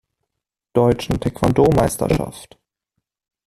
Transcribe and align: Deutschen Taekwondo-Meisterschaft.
Deutschen 0.73 1.19
Taekwondo-Meisterschaft. 1.19 2.57